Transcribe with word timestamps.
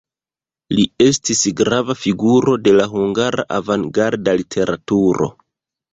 Li 0.77 0.85
estis 1.05 1.41
grava 1.59 1.95
figuro 2.05 2.57
de 2.69 2.73
la 2.79 2.87
hungara 2.97 3.47
avangarda 3.59 4.37
literaturo. 4.41 5.29